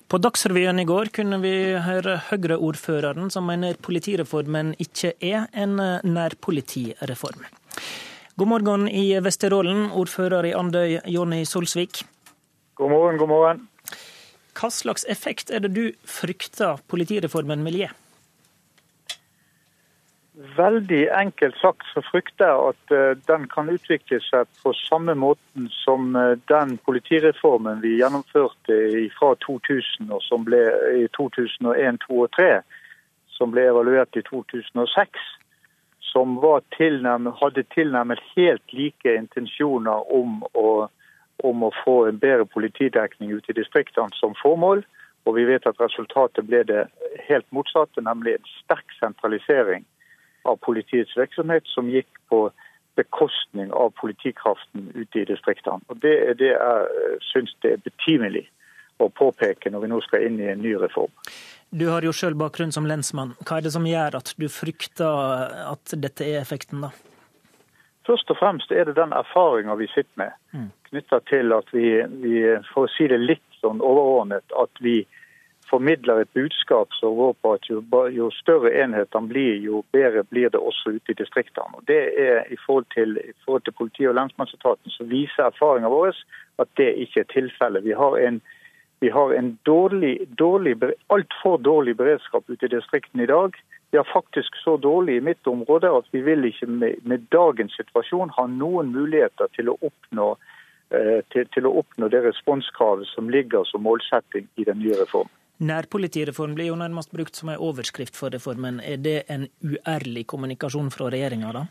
På 0.05 0.19
Dagsrevyen 0.21 0.77
i 0.79 0.85
går 0.85 1.09
kunne 1.09 1.39
vi 1.41 1.51
høre 1.81 2.19
Høyre-ordføreren 2.27 3.31
som 3.33 3.47
mener 3.49 3.79
politireformen 3.81 4.75
ikke 4.77 5.15
er 5.17 5.47
en 5.57 5.79
nærpolitireform. 6.05 7.41
God 8.37 8.51
morgen 8.51 8.85
i 8.85 9.15
Vesterålen, 9.17 9.87
ordfører 9.97 10.45
i 10.45 10.53
Andøy, 10.53 10.99
Jonny 11.09 11.41
Solsvik. 11.49 12.03
God 12.77 12.93
morgen, 12.93 13.17
god 13.17 13.31
morgen. 13.33 13.65
Hva 14.53 14.69
slags 14.69 15.07
effekt 15.09 15.49
er 15.49 15.65
det 15.65 15.73
du 15.73 15.85
frykter 16.05 16.77
politireformen 16.85 17.65
vil 17.65 17.81
gi? 17.81 17.89
Veldig 20.35 21.09
enkelt 21.15 21.55
sagt 21.61 21.85
så 21.93 22.01
frykter 22.03 22.49
jeg 22.49 22.71
at 22.71 22.91
uh, 22.91 23.11
den 23.27 23.45
kan 23.47 23.69
utvikle 23.71 24.17
seg 24.19 24.49
på 24.59 24.73
samme 24.75 25.13
måten 25.15 25.69
som 25.71 26.09
uh, 26.11 26.35
den 26.51 26.73
politireformen 26.83 27.79
vi 27.79 27.93
gjennomførte 28.01 28.75
fra 29.15 29.29
2000 29.45 30.11
og 30.11 30.19
som 30.25 30.43
ble 30.43 30.59
i 30.99 31.05
2001, 31.15 32.01
2002 32.03 32.19
og 32.19 32.35
2003, 32.35 32.49
som 33.37 33.55
ble 33.55 33.65
evaluert 33.69 34.19
i 34.19 34.25
2006. 34.27 35.23
Som 36.11 36.35
tilnærmet, 36.75 37.35
hadde 37.39 37.63
tilnærmet 37.71 38.19
helt 38.35 38.75
like 38.75 39.15
intensjoner 39.15 40.03
om 40.11 40.43
å, 40.55 40.87
om 41.43 41.63
å 41.63 41.73
få 41.83 41.95
en 42.09 42.19
bedre 42.19 42.45
politidekning 42.45 43.31
ute 43.31 43.51
i 43.51 43.59
distriktene 43.59 44.15
som 44.19 44.35
formål. 44.43 44.83
Og 45.25 45.35
vi 45.35 45.47
vet 45.47 45.67
at 45.67 45.79
resultatet 45.79 46.47
ble 46.47 46.63
det 46.63 46.85
helt 47.27 47.47
motsatte, 47.51 48.03
nemlig 48.03 48.37
en 48.37 48.55
sterk 48.61 48.95
sentralisering 48.99 49.83
av 50.45 50.59
politiets 50.65 51.15
virksomhet 51.17 51.67
som 51.71 51.89
gikk 51.89 52.09
på 52.29 52.47
bekostning 52.95 53.71
av 53.75 53.91
politikraften 53.99 54.91
ute 54.95 55.19
i 55.19 55.25
distriktene. 55.27 55.83
Og 55.91 55.99
Det 55.99 56.13
er 56.29 56.37
det 56.39 56.53
jeg 56.53 57.17
syns 57.31 57.55
det 57.63 57.73
er 57.75 57.83
betimelig 57.83 58.45
å 59.03 59.09
påpeke 59.11 59.71
når 59.71 59.83
vi 59.83 59.89
nå 59.91 59.99
skal 60.05 60.23
inn 60.27 60.39
i 60.39 60.47
en 60.51 60.63
ny 60.63 60.75
reform. 60.79 61.11
Du 61.75 61.89
har 61.91 62.05
jo 62.05 62.13
sjøl 62.15 62.37
bakgrunn 62.39 62.71
som 62.71 62.87
lensmann. 62.87 63.33
Hva 63.43 63.59
er 63.59 63.65
det 63.65 63.73
som 63.75 63.87
gjør 63.87 64.15
at 64.21 64.31
du 64.39 64.47
frykter 64.47 65.51
at 65.65 65.97
dette 65.99 66.23
er 66.23 66.39
effekten, 66.39 66.85
da? 66.85 66.93
Først 68.05 68.29
og 68.29 68.37
fremst 68.37 68.71
er 68.71 68.85
det 68.85 68.95
den 68.99 69.15
erfaringa 69.17 69.75
vi 69.79 69.89
sitter 69.89 70.21
med, 70.21 70.33
mm. 70.53 70.67
knytta 70.91 71.19
til 71.25 71.55
at 71.55 71.71
vi, 71.73 71.87
vi, 72.21 72.35
for 72.69 72.85
å 72.85 72.91
si 72.93 73.07
det 73.09 73.17
litt 73.17 73.59
sånn 73.63 73.81
overordnet, 73.81 74.45
at 74.61 74.83
vi 74.85 74.99
formidler 75.69 76.21
et 76.21 76.33
budskap 76.33 76.93
som 76.93 77.15
går 77.17 77.33
på 77.41 77.53
at 77.57 77.69
jo, 77.69 77.81
jo 78.13 78.29
større 78.33 78.71
enhetene 78.83 79.29
blir, 79.29 79.55
jo 79.63 79.83
bedre 79.95 80.23
blir 80.29 80.49
det 80.53 80.61
også 80.61 80.95
ute 80.97 81.13
i 81.13 81.19
distriktene. 81.21 81.79
Og 81.79 81.83
Det 81.87 82.01
er 82.21 82.43
i 82.53 82.57
forhold 82.65 82.85
til, 82.93 83.17
i 83.17 83.33
forhold 83.45 83.65
til 83.65 83.77
politi- 83.77 84.07
og 84.07 84.15
lensmannsetaten 84.15 84.91
så 84.91 85.03
viser 85.03 85.49
erfaringa 85.49 85.89
vår 85.89 86.13
at 86.61 86.69
det 86.77 86.91
ikke 87.05 87.19
er 87.19 87.31
tilfellet. 87.33 87.83
Vi 87.83 87.95
har 87.97 88.17
en, 88.17 88.41
vi 88.99 89.09
har 89.09 89.33
en 89.33 89.59
dårlig, 89.65 90.19
dårlig, 90.39 90.75
altfor 91.09 91.57
dårlig 91.57 91.97
beredskap 91.97 92.43
ute 92.49 92.65
i 92.65 92.75
distriktene 92.75 93.23
i 93.23 93.31
dag. 93.31 93.57
Vi 93.91 93.97
har 93.97 94.13
faktisk 94.13 94.55
så 94.55 94.77
dårlig 94.77 95.15
i 95.17 95.21
mitt 95.21 95.47
område 95.47 95.91
at 95.97 96.05
vi 96.11 96.21
vil 96.21 96.45
ikke 96.45 96.67
med, 96.67 96.95
med 97.03 97.27
dagens 97.31 97.75
situasjon 97.79 98.33
ha 98.37 98.47
noen 98.47 98.91
muligheter 98.91 99.47
til 99.55 99.69
å 99.71 99.77
oppnå 99.81 100.35
eh, 100.91 101.21
til, 101.31 101.47
til, 101.53 101.67
å 101.67 101.77
oppnå 101.81 102.09
det 102.11 102.23
responskravet 102.25 103.07
som 103.07 103.29
ligger 103.29 103.63
som 103.63 103.85
målsetting 103.87 104.49
i 104.55 104.67
den 104.67 104.81
nye 104.83 104.97
reformen. 104.99 105.31
Nærpolitireform 105.59 106.55
blir 106.55 106.67
jo 106.67 106.75
nærmest 106.75 107.13
brukt 107.15 107.35
som 107.35 107.49
en 107.49 107.61
overskrift 107.63 108.17
for 108.19 108.33
reformen. 108.33 108.81
Er 108.83 108.97
det 108.97 109.23
en 109.31 109.47
uærlig 109.63 110.25
kommunikasjon 110.27 110.91
fra 110.91 111.07
regjeringa, 111.13 111.51
da? 111.55 111.65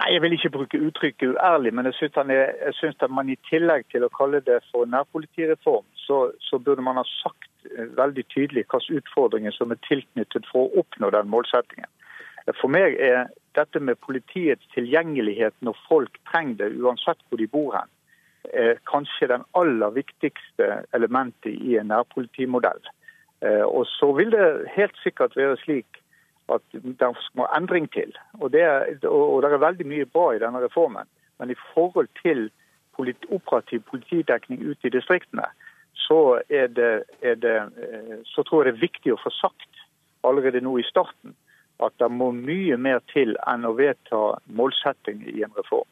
Nei, 0.00 0.12
Jeg 0.12 0.22
vil 0.22 0.32
ikke 0.36 0.50
bruke 0.50 0.80
uttrykket 0.88 1.36
uærlig, 1.36 1.72
men 1.74 1.86
jeg 1.86 1.94
syns 2.00 3.00
at 3.00 3.10
man 3.10 3.30
i 3.30 3.38
tillegg 3.48 3.86
til 3.92 4.04
å 4.04 4.12
kalle 4.12 4.42
det 4.44 4.58
for 4.72 4.84
nærpolitireform, 4.90 5.86
så, 5.94 6.32
så 6.40 6.58
burde 6.58 6.82
man 6.82 6.98
ha 7.00 7.04
sagt 7.22 7.48
eh, 7.70 7.86
veldig 7.96 8.26
tydelig 8.34 8.66
hvilke 8.66 8.98
utfordringer 9.00 9.54
som 9.56 9.70
er 9.72 9.80
tilknyttet 9.88 10.48
for 10.50 10.66
å 10.66 10.82
oppnå 10.82 11.10
den 11.14 11.30
målsettingen. 11.32 11.88
For 12.60 12.70
meg 12.70 12.98
er 13.02 13.30
dette 13.58 13.80
med 13.80 13.98
politiets 14.04 14.66
tilgjengelighet 14.74 15.54
når 15.64 15.78
folk 15.88 16.18
trenger 16.30 16.60
det, 16.60 16.74
uansett 16.82 17.22
hvor 17.28 17.40
de 17.40 17.48
bor 17.50 17.72
hen, 17.74 17.90
eh, 18.52 18.76
kanskje 18.90 19.28
den 19.32 19.44
aller 19.54 19.90
viktigste 19.94 20.82
elementet 20.96 21.52
i 21.54 21.76
en 21.80 21.90
nærpolitimodell. 21.92 22.82
Eh, 23.40 23.64
og 23.64 23.86
så 23.86 24.12
vil 24.16 24.32
det 24.32 24.68
helt 24.76 24.96
sikkert 25.02 25.36
være 25.36 25.56
slik 25.64 26.02
at 26.52 26.62
det 26.72 27.12
må 27.34 27.46
endring 27.56 27.88
til. 27.92 28.12
Og 28.40 28.52
det, 28.52 28.62
er, 28.62 29.08
og 29.08 29.42
det 29.42 29.52
er 29.52 29.62
veldig 29.62 29.86
mye 29.86 30.06
bra 30.06 30.30
i 30.34 30.42
denne 30.42 30.62
reformen. 30.62 31.08
Men 31.38 31.50
i 31.50 31.58
forhold 31.74 32.08
til 32.22 32.50
politi, 32.96 33.26
operativ 33.30 33.82
politidekning 33.90 34.62
ute 34.62 34.86
i 34.86 34.94
distriktene, 34.94 35.48
så, 36.06 36.40
er 36.50 36.66
det, 36.66 37.02
er 37.22 37.34
det, 37.34 37.56
eh, 37.56 38.20
så 38.24 38.42
tror 38.42 38.64
jeg 38.64 38.72
det 38.72 38.78
er 38.78 38.86
viktig 38.86 39.12
å 39.14 39.20
få 39.24 39.32
sagt 39.34 39.82
allerede 40.26 40.62
nå 40.64 40.78
i 40.78 40.86
starten 40.86 41.34
at 41.84 41.92
det 42.00 42.08
må 42.10 42.30
mye 42.32 42.76
mer 42.80 43.02
til 43.12 43.36
enn 43.48 43.66
å 43.68 43.74
vedta 43.76 44.20
målsetting 44.58 45.22
i 45.28 45.42
en 45.44 45.52
reform. 45.58 45.88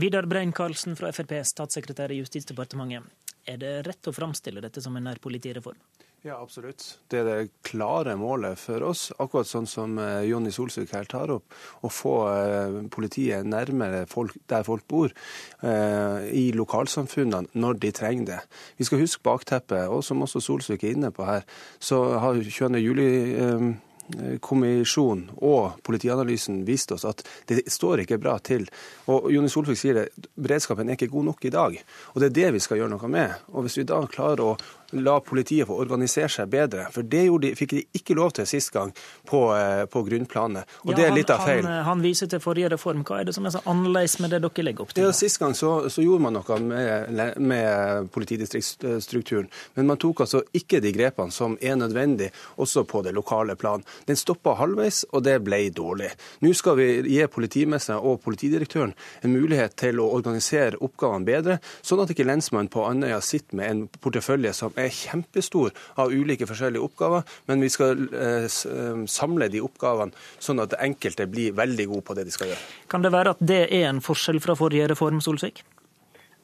Vidar 0.00 0.24
Brein-Karlsen 0.24 0.94
fra 0.96 1.10
Frp, 1.12 1.34
statssekretær 1.44 2.12
i 2.14 2.22
Justisdepartementet. 2.22 3.04
Er 3.44 3.58
det 3.60 3.72
rett 3.84 4.08
å 4.08 4.12
framstille 4.14 4.62
dette 4.64 4.80
som 4.80 4.94
en 4.96 5.04
nærpolitireform? 5.04 5.76
Ja, 6.24 6.38
absolutt. 6.40 6.84
Det 7.12 7.20
er 7.20 7.26
det 7.28 7.50
klare 7.64 8.14
målet 8.20 8.60
for 8.60 8.84
oss, 8.84 9.06
akkurat 9.20 9.48
sånn 9.48 9.68
som 9.68 9.98
eh, 10.00 10.22
Jonny 10.28 10.52
Solsvik 10.52 10.94
her 10.96 11.08
tar 11.08 11.32
opp. 11.34 11.52
Å 11.84 11.90
få 11.92 12.14
eh, 12.30 12.78
politiet 12.92 13.48
nærmere 13.48 14.06
folk, 14.08 14.38
der 14.48 14.64
folk 14.64 14.86
bor, 14.88 15.12
eh, 15.64 16.30
i 16.32 16.46
lokalsamfunnene 16.56 17.52
når 17.60 17.80
de 17.84 17.92
trenger 17.96 18.30
det. 18.34 18.40
Vi 18.80 18.88
skal 18.88 19.00
huske 19.04 19.24
bakteppet, 19.26 19.88
og 19.88 20.04
som 20.06 20.24
også 20.24 20.44
Solsvik 20.44 20.84
er 20.84 20.96
inne 20.96 21.12
på 21.12 21.28
her, 21.28 21.44
så 21.80 22.02
har 22.24 22.40
22. 22.40 22.84
juli 22.84 23.10
kommisjonen 24.44 25.28
og 25.36 25.80
politianalysen 25.86 26.62
viste 26.68 26.96
oss 26.96 27.06
at 27.08 27.22
det 27.50 27.62
står 27.70 28.04
ikke 28.04 28.20
bra 28.22 28.36
til. 28.44 28.66
Og 29.10 29.30
Joni 29.32 29.50
Solvik 29.52 29.78
sier 29.80 30.00
det, 30.00 30.28
beredskapen 30.34 30.88
er 30.88 30.98
ikke 30.98 31.12
god 31.12 31.30
nok 31.30 31.44
i 31.48 31.54
dag. 31.54 31.78
Og 32.14 32.20
det 32.20 32.30
er 32.30 32.36
det 32.40 32.52
vi 32.56 32.62
skal 32.64 32.80
gjøre 32.80 32.94
noe 32.94 33.10
med. 33.12 33.36
Og 33.54 33.66
hvis 33.66 33.80
vi 33.80 33.88
da 33.88 34.00
klarer 34.10 34.44
å 34.44 34.56
la 34.92 35.20
politiet 35.20 35.68
få 35.68 35.76
organisere 35.82 36.30
seg 36.32 36.50
bedre. 36.52 36.86
For 36.94 37.06
det 37.06 37.24
de, 37.42 37.52
fikk 37.58 37.74
de 37.76 37.82
ikke 37.96 38.16
lov 38.18 38.34
til 38.36 38.48
sist 38.48 38.72
gang 38.74 38.92
på, 39.28 39.42
eh, 39.56 39.84
på 39.90 40.02
grunnplanet. 40.06 40.68
Og 40.84 40.92
ja, 40.92 40.98
det 40.98 41.06
er 41.06 41.16
litt 41.16 41.32
av 41.32 41.44
feil. 41.46 41.64
Han, 41.64 41.72
eh, 41.72 41.84
han, 41.86 42.02
viser 42.04 42.30
til 42.30 42.42
forrige 42.42 42.72
reform. 42.74 43.04
Hva 43.06 43.20
er 43.20 43.28
det 43.28 43.36
som 43.36 43.46
er 43.46 43.54
så 43.54 43.62
annerledes 43.70 44.18
med 44.22 44.34
det 44.34 44.42
dere 44.44 44.66
legger 44.66 44.86
opp 44.86 44.94
til? 44.94 45.06
Ja, 45.06 45.12
Sist 45.20 45.40
gang 45.40 45.54
så, 45.56 45.72
så 45.92 46.04
gjorde 46.04 46.24
man 46.26 46.38
noe 46.38 46.58
med, 46.64 47.36
med 47.38 48.10
politidistriktsstrukturen. 48.14 49.50
Men 49.76 49.90
man 49.90 50.00
tok 50.00 50.24
altså 50.24 50.42
ikke 50.56 50.80
de 50.82 50.92
grepene 50.96 51.34
som 51.34 51.58
er 51.60 51.76
nødvendig 51.78 52.30
også 52.60 52.84
på 52.88 53.02
det 53.06 53.14
lokale 53.16 53.56
plan. 53.60 53.84
Den 54.08 54.18
stoppa 54.18 54.56
halvveis, 54.58 55.04
og 55.12 55.24
det 55.26 55.38
ble 55.44 55.62
dårlig. 55.74 56.10
Nå 56.44 56.52
skal 56.56 56.78
vi 56.80 56.88
gi 57.12 57.20
politimesteren 57.30 58.00
og 58.00 58.22
politidirektøren 58.24 58.94
en 59.22 59.34
mulighet 59.34 59.76
til 59.80 60.00
å 60.00 60.08
organisere 60.16 60.80
oppgavene 60.80 61.28
bedre, 61.28 61.58
sånn 61.84 62.02
at 62.02 62.12
ikke 62.12 62.26
lensmannen 62.28 62.70
på 62.72 62.84
Andøya 62.86 63.20
sitter 63.24 63.58
med 63.60 63.70
en 63.70 63.82
portefølje 64.00 64.54
som 64.56 64.76
er 64.84 64.94
kjempestor 64.94 65.74
av 66.00 66.12
ulike 66.12 66.48
forskjellige 66.48 66.84
oppgaver, 66.84 67.26
men 67.50 67.64
vi 67.64 67.70
skal 67.72 68.06
eh, 68.10 68.46
eh, 68.46 69.02
samle 69.10 69.50
de 69.52 69.62
oppgavene 69.64 70.14
sånn 70.38 70.62
at 70.64 70.78
enkelte 70.80 71.28
blir 71.30 71.56
veldig 71.58 71.90
gode 71.92 72.06
på 72.06 72.16
det 72.18 72.28
de 72.28 72.34
skal 72.34 72.52
gjøre. 72.52 72.64
Kan 72.90 73.04
det 73.06 73.12
være 73.14 73.36
at 73.36 73.44
det 73.52 73.66
er 73.68 73.90
en 73.90 74.02
forskjell 74.04 74.40
fra 74.42 74.56
forrige 74.58 74.90
reform, 74.92 75.22
Solsvik? 75.24 75.62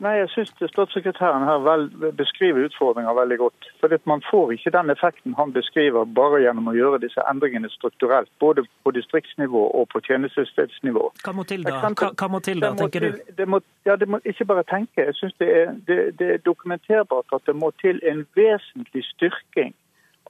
Nei, 0.04 0.12
jeg 0.18 0.28
syns 0.28 0.50
statssekretæren 0.70 1.44
her 1.48 1.62
vel, 1.64 1.86
beskriver 2.18 2.66
utfordringer 2.66 3.14
veldig 3.16 3.38
godt. 3.38 3.68
For 3.80 3.94
Man 4.04 4.22
får 4.30 4.52
ikke 4.52 4.72
den 4.74 4.90
effekten 4.92 5.34
han 5.38 5.52
beskriver 5.52 6.04
bare 6.04 6.42
gjennom 6.44 6.68
å 6.68 6.74
gjøre 6.76 7.00
disse 7.00 7.24
endringene 7.30 7.70
strukturelt. 7.72 8.28
Både 8.40 8.66
på 8.84 8.92
distriktsnivå 8.92 9.62
og 9.78 9.88
på 9.94 10.02
tjenestestedsnivå. 10.08 11.06
Hva 11.24 11.32
må 11.32 11.46
til 11.48 11.64
da, 11.64 11.80
hva, 11.80 12.10
hva 12.12 12.28
må 12.28 12.42
til 12.44 12.60
da 12.60 12.74
tenker 12.76 13.08
til, 13.08 13.16
du? 13.40 13.46
Må, 13.48 13.62
ja, 13.88 13.96
det 13.96 14.10
må 14.12 14.20
ikke 14.24 14.44
bare 14.52 14.66
tenke. 14.68 15.08
Jeg 15.08 15.16
syns 15.16 15.34
det, 15.40 15.50
det, 15.88 15.98
det, 16.20 16.30
er 16.36 16.44
dokumenterbart 16.44 17.32
at 17.32 17.48
det 17.48 17.56
må 17.56 17.72
til 17.80 18.02
en 18.04 18.26
vesentlig 18.36 19.04
styrking 19.14 19.72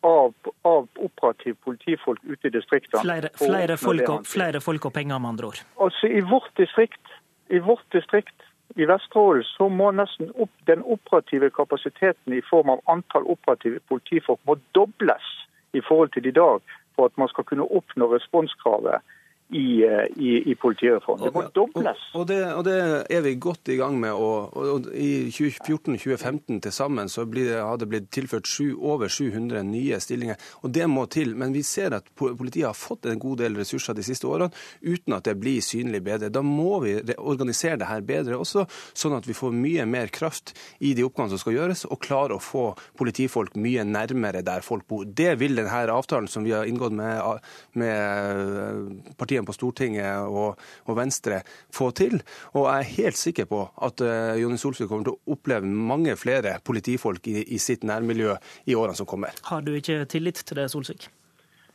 av, 0.06 0.34
av 0.62 0.86
operativ 1.02 1.58
politifolk 1.66 2.22
ute 2.22 2.52
i 2.52 2.54
distriktene. 2.54 3.02
Flere, 3.02 3.34
flere, 3.34 3.82
folk 3.82 4.14
og, 4.14 4.26
flere 4.30 4.62
folk 4.62 4.86
og 4.86 4.94
penger, 4.94 5.18
med 5.18 5.34
andre 5.34 5.50
ord. 5.50 5.62
Altså, 5.82 6.06
I 6.06 6.22
vårt 6.22 6.54
distrikt, 6.60 7.16
i 7.50 7.58
vårt 7.58 7.86
distrikt 7.90 8.45
i 8.74 8.86
Vesterålen 8.86 9.44
så 9.44 9.68
må 9.68 9.90
nesten 9.94 10.30
opp, 10.34 10.52
den 10.70 10.82
operative 10.82 11.50
kapasiteten 11.50 12.34
i 12.34 12.42
form 12.50 12.72
av 12.74 12.82
antall 12.92 13.28
operative 13.36 13.80
politifolk 13.88 14.40
må 14.44 14.58
dobles 14.78 15.28
i 15.72 15.82
forhold 15.88 16.12
til 16.16 16.26
i 16.26 16.34
dag 16.34 16.60
for 16.96 17.10
at 17.10 17.16
man 17.20 17.30
skal 17.32 17.44
kunne 17.44 17.68
oppnå 17.78 18.08
responskravet 18.14 19.04
i, 19.48 19.82
eh, 19.84 20.04
i, 20.16 20.50
i 20.50 20.54
politireformen. 20.54 21.28
Det 21.28 21.34
må 21.34 21.42
dobles. 21.54 22.00
Og, 22.12 22.20
og, 22.20 22.26
det, 22.26 22.38
og, 22.50 22.64
det, 22.66 22.76
er 23.14 23.22
vi 23.22 23.34
godt 23.38 23.70
i 23.70 23.76
gang 23.78 23.98
med. 24.00 24.12
Og, 24.18 24.56
og 24.56 24.88
I 24.90 25.28
2014-2015 25.30 26.60
til 26.64 26.74
sammen 26.74 27.10
så 27.12 27.26
blir, 27.30 27.52
har 27.60 27.78
det 27.78 27.88
blitt 27.90 28.08
tilført 28.14 28.50
sju, 28.50 28.74
over 28.74 29.08
700 29.12 29.62
nye 29.68 30.00
stillinger. 30.02 30.40
Og 30.66 30.74
Det 30.74 30.88
må 30.90 31.06
til. 31.06 31.36
Men 31.38 31.54
vi 31.54 31.62
ser 31.66 31.94
at 31.94 32.10
politiet 32.18 32.66
har 32.66 32.78
fått 32.78 33.06
en 33.06 33.22
god 33.22 33.38
del 33.44 33.58
ressurser 33.60 33.94
de 33.94 34.06
siste 34.06 34.26
årene 34.26 34.50
uten 34.82 35.14
at 35.14 35.28
det 35.28 35.36
blir 35.38 35.62
synlig 35.62 36.02
bedre. 36.06 36.32
Da 36.32 36.42
må 36.42 36.80
vi 36.82 36.96
organisere 37.16 37.78
det 37.80 37.90
her 37.90 38.02
bedre 38.06 38.40
også, 38.42 38.66
sånn 38.98 39.14
at 39.16 39.28
vi 39.28 39.36
får 39.36 39.54
mye 39.54 39.86
mer 39.86 40.10
kraft 40.14 40.56
i 40.82 40.92
de 40.96 41.06
oppgavene 41.06 41.36
som 41.36 41.42
skal 41.42 41.56
gjøres, 41.56 41.86
og 41.86 42.02
klare 42.02 42.36
å 42.36 42.42
få 42.42 42.66
politifolk 42.98 43.54
mye 43.60 43.86
nærmere 43.86 44.42
der 44.46 44.66
folk 44.66 44.86
bor. 44.90 45.06
Det 45.06 45.36
vil 45.38 45.54
denne 45.58 45.84
avtalen 45.92 46.28
som 46.30 46.44
vi 46.46 46.54
har 46.56 46.66
inngått 46.66 46.94
med, 46.96 47.46
med 47.78 49.14
partiet 49.16 49.35
partiene 49.36 49.46
på 49.46 49.54
Stortinget 49.56 50.28
og, 50.28 50.56
og, 50.86 50.96
Venstre 50.96 51.42
få 51.72 51.90
til. 51.92 52.20
Og 52.54 52.66
jeg 52.66 52.80
er 52.80 52.94
helt 52.96 53.16
sikker 53.16 53.46
på 53.46 53.62
at 53.82 54.00
uh, 54.00 54.36
Jonny 54.40 54.56
Solsvik 54.56 54.88
kommer 54.88 55.04
til 55.04 55.16
å 55.16 55.36
oppleve 55.36 55.66
mange 55.66 56.16
flere 56.16 56.58
politifolk 56.64 57.26
i, 57.28 57.44
i 57.52 57.58
sitt 57.58 57.84
nærmiljø 57.84 58.36
i 58.66 58.74
årene 58.74 58.96
som 58.96 59.06
kommer. 59.06 59.34
Har 59.50 59.62
du 59.62 59.74
ikke 59.76 60.04
tillit 60.06 60.42
til 60.44 60.56
det, 60.56 60.70
Solsvik? 60.70 61.08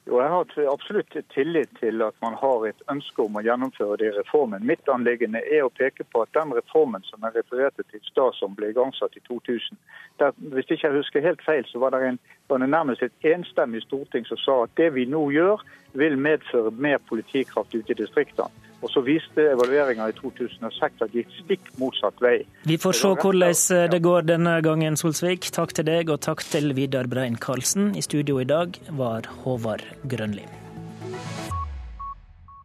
Jo, 0.06 0.20
Jeg 0.20 0.30
har 0.30 0.74
absolutt 0.74 1.16
tillit 1.34 1.70
til 1.80 2.02
at 2.02 2.16
man 2.22 2.34
har 2.34 2.66
et 2.66 2.80
ønske 2.90 3.22
om 3.22 3.36
å 3.38 3.44
gjennomføre 3.46 4.00
det 4.02 4.10
reformen. 4.16 4.66
Mitt 4.66 4.90
anliggende 4.90 5.44
er 5.46 5.62
å 5.68 5.70
peke 5.70 6.04
på 6.10 6.24
at 6.24 6.34
den 6.34 6.54
reformen 6.58 7.06
som 7.06 7.22
jeg 7.22 7.36
refererte 7.36 7.86
til 7.86 8.02
i 8.02 8.10
stad, 8.10 8.34
som 8.40 8.56
ble 8.58 8.72
igangsatt 8.74 9.18
i 9.18 9.22
2000 9.28 9.78
der, 10.18 10.34
Hvis 10.38 10.72
ikke 10.72 10.88
jeg 10.88 10.98
husker 10.98 11.22
helt 11.22 11.46
feil, 11.46 11.66
så 11.70 11.80
var 11.80 11.94
det, 11.94 12.02
en, 12.08 12.20
var 12.50 12.58
det 12.58 12.70
nærmest 12.70 13.04
et 13.04 13.30
enstemmig 13.34 13.84
storting 13.86 14.26
som 14.26 14.42
sa 14.42 14.64
at 14.64 14.74
det 14.78 14.90
vi 14.98 15.06
nå 15.06 15.30
gjør, 15.32 15.62
vil 15.94 16.18
medføre 16.18 16.72
mer 16.72 16.98
politikraft 17.10 17.76
ute 17.76 17.94
i 17.94 18.02
distriktene. 18.02 18.50
Og 18.82 18.90
så 18.90 19.04
viste 19.06 19.46
evalueringa 19.54 20.08
i 20.10 20.16
2006 20.18 21.04
at 21.06 21.14
det 21.14 21.22
gikk 21.22 21.36
stikk 21.44 21.70
motsatt 21.82 22.18
vei. 22.24 22.40
Vi 22.66 22.80
får 22.82 22.98
se 22.98 23.14
hvordan 23.22 23.92
det 23.94 24.02
går 24.02 24.26
denne 24.30 24.56
gangen, 24.66 24.98
Solsvik. 24.98 25.52
Takk 25.54 25.76
til 25.78 25.86
deg, 25.90 26.10
og 26.10 26.24
takk 26.26 26.42
til 26.46 26.74
Vidar 26.78 27.10
Brein 27.12 27.38
Karlsen. 27.38 27.94
I 27.94 28.02
studio 28.06 28.42
i 28.42 28.50
dag 28.50 28.82
var 28.98 29.30
Håvard 29.46 29.86
Grønli. 30.10 30.48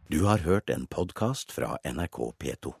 Du 0.07 0.23
har 0.23 0.41
hørt 0.47 0.69
en 0.71 0.87
podkast 0.87 1.51
fra 1.51 1.75
NRK 1.83 2.19
P2. 2.39 2.77